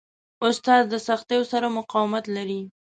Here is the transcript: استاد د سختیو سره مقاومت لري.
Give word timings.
استاد 0.45 0.83
د 0.89 0.95
سختیو 1.07 1.43
سره 1.51 1.67
مقاومت 1.77 2.25
لري. 2.35 2.61